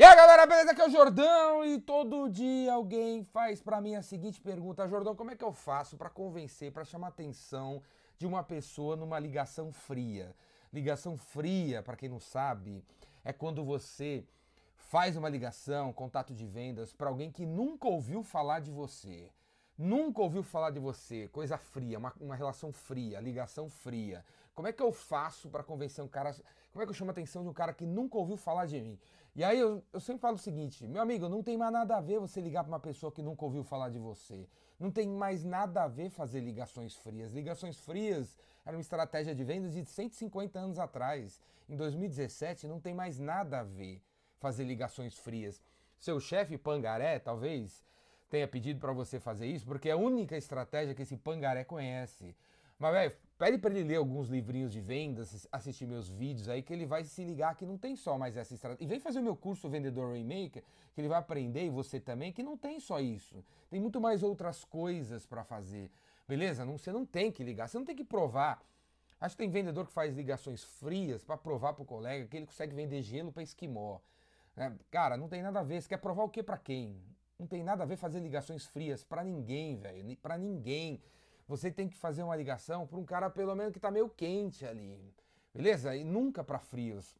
[0.00, 0.70] E aí galera, beleza?
[0.70, 5.14] Aqui é o Jordão e todo dia alguém faz pra mim a seguinte pergunta: Jordão,
[5.14, 7.82] como é que eu faço pra convencer, pra chamar a atenção
[8.16, 10.34] de uma pessoa numa ligação fria?
[10.72, 12.82] Ligação fria, pra quem não sabe,
[13.22, 14.24] é quando você
[14.74, 19.30] faz uma ligação, contato de vendas pra alguém que nunca ouviu falar de você.
[19.76, 24.24] Nunca ouviu falar de você, coisa fria, uma, uma relação fria, ligação fria.
[24.54, 26.34] Como é que eu faço pra convencer um cara?
[26.72, 28.80] Como é que eu chamo a atenção de um cara que nunca ouviu falar de
[28.80, 28.98] mim?
[29.34, 32.00] E aí eu, eu sempre falo o seguinte, meu amigo, não tem mais nada a
[32.00, 34.48] ver você ligar para uma pessoa que nunca ouviu falar de você.
[34.78, 37.32] Não tem mais nada a ver fazer ligações frias.
[37.32, 41.40] Ligações frias era uma estratégia de vendas de 150 anos atrás.
[41.68, 44.02] Em 2017 não tem mais nada a ver
[44.38, 45.62] fazer ligações frias.
[45.98, 47.84] Seu chefe pangaré, talvez,
[48.28, 52.34] tenha pedido para você fazer isso, porque é a única estratégia que esse pangaré conhece.
[52.78, 56.74] Mas, velho, pede para ele ler alguns livrinhos de vendas, assistir meus vídeos aí, que
[56.74, 58.84] ele vai se ligar que não tem só mais essa estratégia.
[58.84, 62.34] E vem fazer o meu curso Vendedor Rainmaker, que ele vai aprender, e você também,
[62.34, 63.42] que não tem só isso.
[63.70, 65.90] Tem muito mais outras coisas para fazer.
[66.28, 66.66] Beleza?
[66.66, 68.62] Não, você não tem que ligar, você não tem que provar.
[69.18, 72.74] Acho que tem vendedor que faz ligações frias para provar pro colega que ele consegue
[72.74, 74.00] vender gelo para esquimó.
[74.54, 75.80] É, cara, não tem nada a ver.
[75.80, 76.94] Você quer provar o que para quem?
[77.38, 80.14] Não tem nada a ver fazer ligações frias para ninguém, velho.
[80.18, 81.00] Para ninguém
[81.50, 84.64] você tem que fazer uma ligação para um cara pelo menos que está meio quente
[84.64, 84.96] ali.
[85.52, 85.96] Beleza?
[85.96, 87.18] E nunca para frios.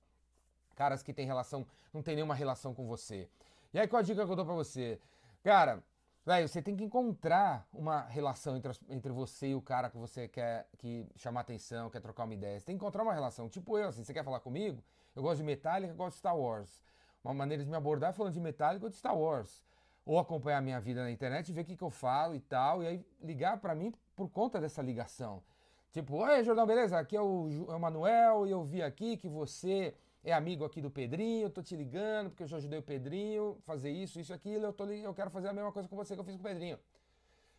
[0.76, 3.28] Caras que tem relação, não tem nenhuma relação com você.
[3.74, 5.00] E aí qual a dica que eu dou para você?
[5.42, 5.82] Cara,
[6.24, 10.28] velho, você tem que encontrar uma relação entre, entre você e o cara que você
[10.28, 12.60] quer que chamar atenção, quer trocar uma ideia.
[12.60, 13.48] Você tem que encontrar uma relação.
[13.48, 14.80] Tipo eu, assim, você quer falar comigo?
[15.16, 16.80] Eu gosto de Metallica, eu gosto de Star Wars.
[17.24, 19.64] Uma maneira de me abordar é falando de Metallica ou de Star Wars.
[20.04, 22.86] Ou acompanhar minha vida na internet, ver o que, que eu falo e tal, e
[22.86, 25.42] aí ligar para mim por conta dessa ligação.
[25.92, 26.98] Tipo, oi, Jordão, beleza?
[26.98, 30.80] Aqui é o, é o Manuel e eu vi aqui que você é amigo aqui
[30.80, 34.32] do Pedrinho, tô te ligando porque eu já ajudei o Pedrinho a fazer isso, isso,
[34.32, 36.40] aquilo, eu, tô, eu quero fazer a mesma coisa com você que eu fiz com
[36.40, 36.78] o Pedrinho.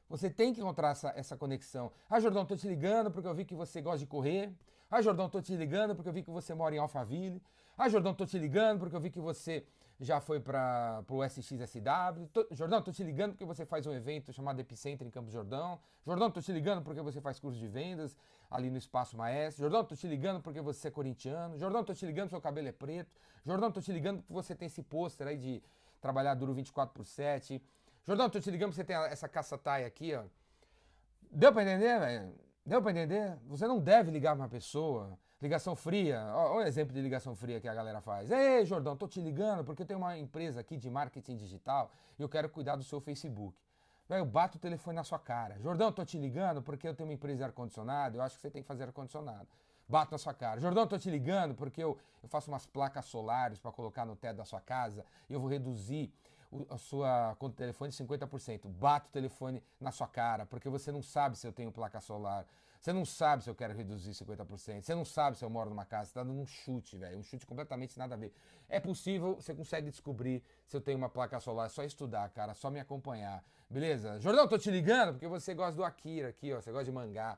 [0.09, 1.91] Você tem que encontrar essa, essa conexão.
[2.09, 4.53] Ah, Jordão, tô te ligando porque eu vi que você gosta de correr.
[4.89, 7.41] Ah, Jordão, tô te ligando porque eu vi que você mora em Alphaville.
[7.77, 9.65] Ah, Jordão, tô te ligando porque eu vi que você
[10.01, 12.27] já foi para o SXSW.
[12.33, 15.79] Tô, Jordão, tô te ligando porque você faz um evento chamado Epicenter em Campos Jordão.
[16.03, 18.17] Jordão, tô te ligando porque você faz curso de vendas
[18.49, 19.61] ali no Espaço Maestro.
[19.61, 21.55] Jordão, tô te ligando porque você é corintiano.
[21.59, 23.11] Jordão, tô te ligando porque seu cabelo é preto.
[23.45, 25.63] Jordão, tô te ligando porque você tem esse pôster aí de
[26.01, 27.61] trabalhar duro 24 por 7.
[28.03, 30.23] Jordão, tô te ligando porque você tem essa caça-taia aqui, ó.
[31.31, 32.33] Deu para entender, velho?
[32.65, 33.37] Deu para entender?
[33.45, 37.59] Você não deve ligar pra uma pessoa Ligação fria, olha o exemplo de ligação fria
[37.59, 38.29] que a galera faz.
[38.29, 42.21] Ei, Jordão, tô te ligando porque eu tenho uma empresa aqui de marketing digital e
[42.21, 43.57] eu quero cuidar do seu Facebook.
[44.07, 45.57] Eu bato o telefone na sua cara.
[45.59, 48.51] Jordão, tô te ligando porque eu tenho uma empresa de ar-condicionado, eu acho que você
[48.51, 49.47] tem que fazer ar-condicionado.
[49.89, 50.59] Bato na sua cara.
[50.59, 54.37] Jordão, tô te ligando porque eu, eu faço umas placas solares para colocar no teto
[54.37, 56.13] da sua casa e eu vou reduzir
[56.51, 58.67] o, a sua conta de telefone 50%.
[58.67, 62.45] Bato o telefone na sua cara porque você não sabe se eu tenho placa solar.
[62.81, 64.81] Você não sabe se eu quero reduzir 50%.
[64.81, 66.07] Você não sabe se eu moro numa casa.
[66.07, 67.19] Você tá dando um chute, velho.
[67.19, 68.33] Um chute completamente nada a ver.
[68.67, 71.67] É possível, você consegue descobrir se eu tenho uma placa solar.
[71.67, 72.55] É só estudar, cara.
[72.55, 73.43] Só me acompanhar.
[73.69, 74.19] Beleza?
[74.19, 76.59] Jordão, tô te ligando porque você gosta do Akira aqui, ó.
[76.59, 77.37] Você gosta de mangá.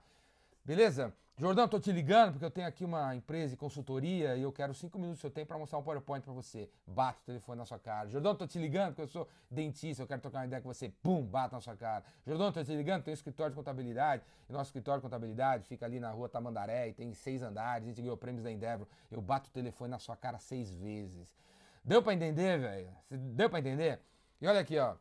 [0.65, 1.13] Beleza?
[1.37, 4.73] Jordão, tô te ligando porque eu tenho aqui uma empresa de consultoria e eu quero
[4.73, 6.69] cinco minutos do seu tempo para mostrar um PowerPoint para você.
[6.87, 8.07] Bato o telefone na sua cara.
[8.07, 10.89] Jordão, tô te ligando porque eu sou dentista, eu quero trocar uma ideia com você.
[11.01, 12.05] Pum, bato na sua cara.
[12.25, 14.23] Jordão, tô te ligando, tem um escritório de contabilidade.
[14.47, 17.87] E nosso escritório de contabilidade fica ali na rua Tamandaré e tem seis andares.
[17.87, 18.87] A gente ganhou prêmios da Endeavor.
[19.11, 21.35] Eu bato o telefone na sua cara seis vezes.
[21.83, 22.89] Deu para entender, velho?
[23.09, 23.99] Deu para entender?
[24.39, 24.95] E olha aqui, ó.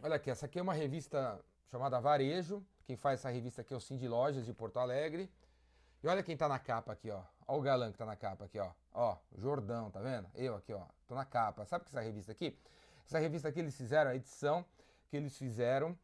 [0.00, 2.62] Olha aqui, essa aqui é uma revista chamada Varejo.
[2.90, 5.30] Quem faz essa revista aqui é o Cindy Lojas de Porto Alegre.
[6.02, 7.22] E olha quem tá na capa aqui, ó.
[7.46, 8.72] Olha o galã que tá na capa aqui, ó.
[8.92, 10.28] Ó, Jordão, tá vendo?
[10.34, 10.86] Eu aqui, ó.
[11.06, 11.64] Tô na capa.
[11.66, 12.58] Sabe que essa revista aqui?
[13.06, 14.64] Essa revista aqui eles fizeram, a edição
[15.08, 15.96] que eles fizeram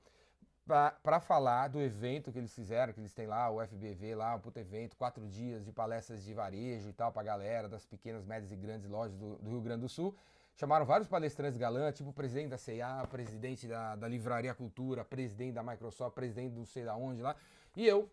[0.64, 4.38] para falar do evento que eles fizeram, que eles têm lá, o FBV lá, um
[4.38, 8.52] puto evento, quatro dias de palestras de varejo e tal pra galera das pequenas, médias
[8.52, 10.16] e grandes lojas do, do Rio Grande do Sul.
[10.56, 15.52] Chamaram vários palestrantes galã, tipo o presidente da CIA, presidente da, da Livraria Cultura, presidente
[15.52, 17.36] da Microsoft, presidente do sei da onde lá.
[17.76, 18.10] E eu,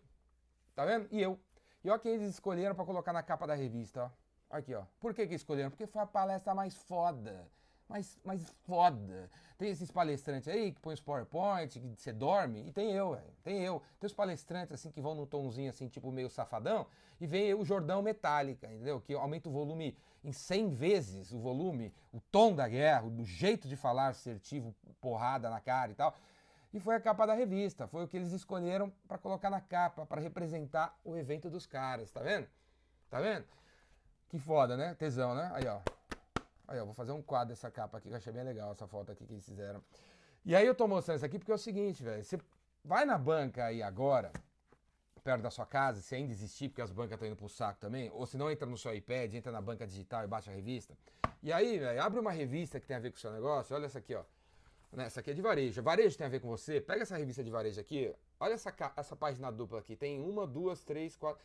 [0.74, 1.08] tá vendo?
[1.10, 1.40] E eu.
[1.82, 4.56] E olha quem eles escolheram para colocar na capa da revista, ó.
[4.58, 4.84] Aqui, ó.
[5.00, 5.70] Por que que escolheram?
[5.70, 7.48] Porque foi a palestra mais foda.
[7.88, 9.30] Mais, mais foda.
[9.58, 13.32] Tem esses palestrantes aí que põem os PowerPoint, que você dorme, e tem eu, velho.
[13.42, 13.82] Tem eu.
[14.00, 16.86] Tem os palestrantes assim que vão no tomzinho assim, tipo meio safadão,
[17.20, 19.00] e vem o Jordão Metálica, entendeu?
[19.00, 23.68] Que aumenta o volume em 100 vezes, o volume, o tom da guerra, o jeito
[23.68, 26.14] de falar assertivo, porrada na cara e tal.
[26.72, 30.04] E foi a capa da revista, foi o que eles escolheram para colocar na capa,
[30.04, 32.48] para representar o evento dos caras, tá vendo?
[33.08, 33.44] Tá vendo?
[34.28, 34.94] Que foda, né?
[34.94, 35.52] Tesão, né?
[35.54, 35.80] Aí, ó.
[36.74, 38.86] Aí, eu vou fazer um quadro dessa capa aqui, que eu achei bem legal essa
[38.86, 39.80] foto aqui que eles fizeram.
[40.44, 42.22] E aí eu tô mostrando isso aqui porque é o seguinte, velho.
[42.22, 42.36] Você
[42.84, 44.32] vai na banca aí agora,
[45.22, 48.10] perto da sua casa, se ainda existir, porque as bancas estão indo pro saco também,
[48.12, 50.98] ou se não entra no seu iPad, entra na banca digital e baixa a revista.
[51.42, 53.86] E aí, velho, abre uma revista que tem a ver com o seu negócio, olha
[53.86, 54.24] essa aqui, ó.
[54.92, 55.80] Né, essa aqui é de varejo.
[55.80, 56.80] Varejo tem a ver com você?
[56.80, 59.94] Pega essa revista de varejo aqui, olha essa, essa página dupla aqui.
[59.94, 61.40] Tem uma, duas, três, quatro.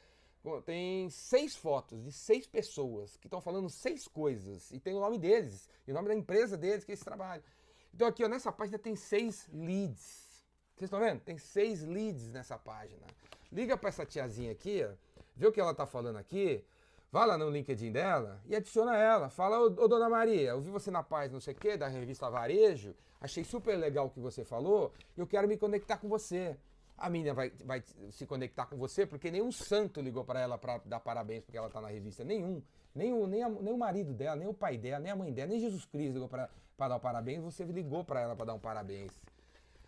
[0.66, 4.72] Tem seis fotos de seis pessoas que estão falando seis coisas.
[4.72, 7.44] E tem o nome deles, e o nome da empresa deles que eles trabalham.
[7.94, 10.30] Então aqui, ó, nessa página tem seis leads.
[10.76, 11.20] Vocês estão vendo?
[11.20, 13.06] Tem seis leads nessa página.
[13.52, 14.94] Liga para essa tiazinha aqui, ó,
[15.36, 16.64] vê o que ela tá falando aqui.
[17.12, 19.30] Vá lá no LinkedIn dela e adiciona ela.
[19.30, 21.88] Fala, ô, ô dona Maria, eu vi você na página não sei o quê, da
[21.88, 26.56] revista Varejo, achei super legal o que você falou, eu quero me conectar com você.
[27.00, 30.80] A menina vai, vai se conectar com você porque nenhum santo ligou para ela para
[30.86, 32.24] dar parabéns porque ela tá na revista.
[32.24, 32.62] Nenhum.
[32.94, 35.32] Nem o, nem, a, nem o marido dela, nem o pai dela, nem a mãe
[35.32, 37.42] dela, nem Jesus Cristo ligou para dar o parabéns.
[37.44, 39.12] Você ligou para ela para dar um parabéns.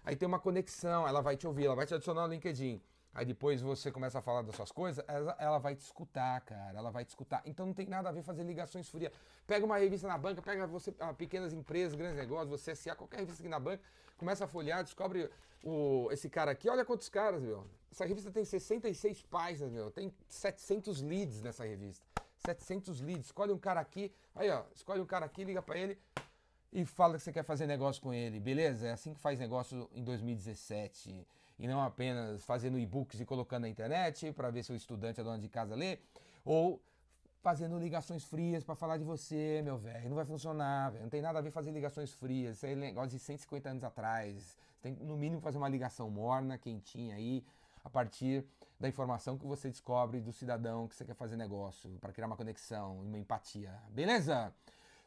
[0.03, 2.81] Aí tem uma conexão, ela vai te ouvir, ela vai te adicionar no LinkedIn.
[3.13, 6.77] Aí depois você começa a falar das suas coisas, ela, ela, vai te escutar, cara.
[6.77, 7.41] Ela vai te escutar.
[7.45, 9.11] Então não tem nada a ver fazer ligações frias.
[9.45, 13.17] Pega uma revista na banca, pega você, ah, pequenas empresas, grandes negócios, você SA, qualquer
[13.17, 13.83] revista aqui na banca,
[14.17, 15.29] começa a folhear, descobre
[15.61, 16.69] o, esse cara aqui.
[16.69, 17.67] Olha quantos caras, meu.
[17.91, 19.91] Essa revista tem 66 páginas, meu.
[19.91, 22.05] Tem 700 leads nessa revista.
[22.37, 23.25] 700 leads.
[23.25, 24.13] Escolhe um cara aqui.
[24.33, 24.63] Aí, ó.
[24.73, 25.97] Escolhe um cara aqui, liga para ele
[26.71, 28.87] e fala que você quer fazer negócio com ele, beleza?
[28.87, 31.27] É assim que faz negócio em 2017
[31.61, 35.23] e não apenas fazendo e-books e colocando na internet para ver se o estudante, a
[35.23, 35.99] dona de casa lê,
[36.43, 36.81] ou
[37.43, 40.09] fazendo ligações frias para falar de você, meu velho.
[40.09, 41.03] Não vai funcionar, velho.
[41.03, 42.57] Não tem nada a ver fazer ligações frias.
[42.57, 44.57] Isso é negócio de 150 anos atrás.
[44.79, 47.45] Você tem no mínimo fazer uma ligação morna, quentinha aí,
[47.83, 48.43] a partir
[48.79, 52.35] da informação que você descobre do cidadão que você quer fazer negócio, para criar uma
[52.35, 53.71] conexão, uma empatia.
[53.91, 54.51] Beleza?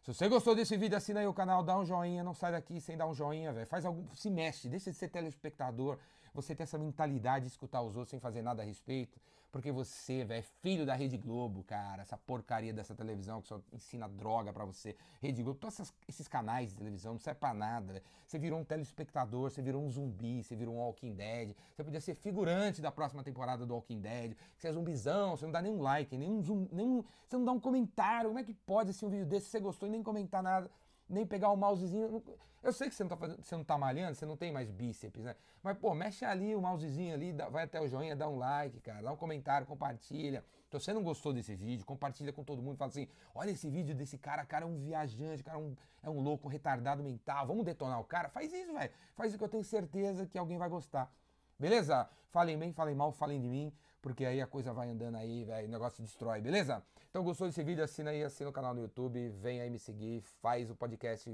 [0.03, 2.81] Se você gostou desse vídeo, assina aí o canal, dá um joinha, não sai daqui
[2.81, 3.67] sem dar um joinha, velho.
[3.67, 4.07] Faz algum.
[4.15, 5.99] Se mexe, deixa de ser telespectador.
[6.35, 9.21] Você ter essa mentalidade de escutar os outros sem fazer nada a respeito.
[9.55, 12.03] Porque você, velho, é filho da Rede Globo, cara.
[12.03, 14.97] Essa porcaria dessa televisão que só ensina droga para você.
[15.23, 17.93] Rede Globo, todos esses canais de televisão não serve pra nada.
[17.93, 18.05] Véio.
[18.27, 21.55] Você virou um telespectador, você virou um zumbi, você virou um Walking Dead.
[21.73, 24.37] Você podia ser figurante da próxima temporada do Walking Dead.
[24.59, 27.61] Você é zumbizão, você não dá nenhum like, nenhum zoom, nenhum, você não dá um
[27.61, 28.31] comentário.
[28.31, 30.69] Como é que pode assistir um vídeo desse, você gostou e nem comentar nada?
[31.09, 32.23] Nem pegar o mousezinho.
[32.63, 34.71] Eu sei que você não tá, fazendo, você não tá malhando, você não tem mais
[34.71, 35.37] bíceps, né?
[35.63, 38.81] Mas, pô, mexe ali o mousezinho ali, dá, vai até o joinha, dá um like,
[38.81, 40.43] cara, dá um comentário, compartilha.
[40.67, 43.69] Então, se você não gostou desse vídeo, compartilha com todo mundo, fala assim: olha esse
[43.69, 47.03] vídeo desse cara, cara é um viajante, cara é um, é um louco, um retardado
[47.03, 48.29] mental, vamos detonar o cara?
[48.29, 48.91] Faz isso, velho.
[49.15, 51.13] Faz isso que eu tenho certeza que alguém vai gostar.
[51.59, 52.09] Beleza?
[52.31, 53.73] Falem bem, falem mal, falem de mim
[54.05, 56.83] porque aí a coisa vai andando aí, velho, o negócio destrói, beleza?
[57.09, 60.21] Então gostou desse vídeo, assina aí, assina o canal no YouTube, vem aí me seguir,
[60.43, 61.31] faz o podcast,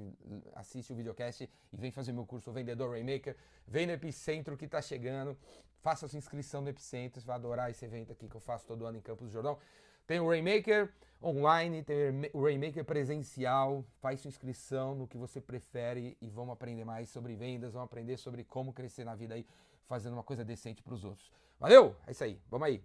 [0.54, 3.36] assiste o videocast e vem fazer meu curso Vendedor Rainmaker,
[3.66, 5.36] vem no Epicentro que tá chegando,
[5.80, 8.86] faça sua inscrição no Epicentro, você vai adorar esse evento aqui que eu faço todo
[8.86, 9.58] ano em Campos do Jordão.
[10.06, 16.16] Tem o Rainmaker online, tem o Rainmaker presencial, faz sua inscrição no que você prefere
[16.20, 19.44] e vamos aprender mais sobre vendas, vamos aprender sobre como crescer na vida aí,
[19.90, 21.28] fazendo uma coisa decente para os outros.
[21.58, 21.96] Valeu?
[22.06, 22.40] É isso aí.
[22.48, 22.80] Vamos aí.